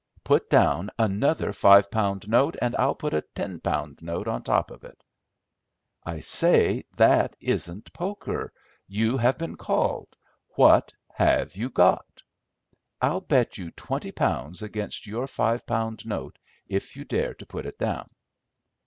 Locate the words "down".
0.49-0.89, 17.77-18.09